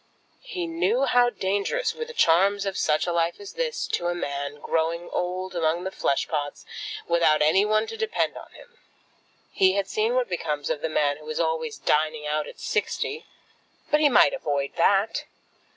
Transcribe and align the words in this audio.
He 0.41 0.65
knew 0.65 1.05
how 1.05 1.29
dangerous 1.29 1.93
were 1.93 2.05
the 2.05 2.13
charms 2.15 2.65
of 2.65 2.75
such 2.75 3.05
a 3.05 3.13
life 3.13 3.39
as 3.39 3.53
this 3.53 3.85
to 3.89 4.07
a 4.07 4.15
man 4.15 4.59
growing 4.59 5.07
old 5.11 5.55
among 5.55 5.83
the 5.83 5.91
flesh 5.91 6.27
pots, 6.27 6.65
without 7.07 7.43
any 7.43 7.65
one 7.65 7.85
to 7.85 7.95
depend 7.97 8.35
upon 8.35 8.51
him. 8.53 8.79
He 9.51 9.73
had 9.73 9.87
seen 9.87 10.15
what 10.15 10.27
becomes 10.27 10.71
of 10.71 10.81
the 10.81 10.89
man 10.89 11.17
who 11.17 11.29
is 11.29 11.39
always 11.39 11.77
dining 11.77 12.25
out 12.25 12.47
at 12.47 12.59
sixty. 12.59 13.27
But 13.91 13.99
he 13.99 14.09
might 14.09 14.33
avoid 14.33 14.71
that. 14.75 15.25